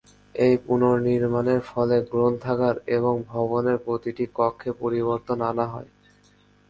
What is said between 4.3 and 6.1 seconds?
কক্ষে পরিবর্তন আনা হয়।